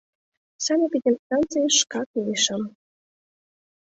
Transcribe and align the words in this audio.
Санэпидстанцийыш 0.65 1.75
шкак 1.81 2.07
мийышым. 2.15 2.63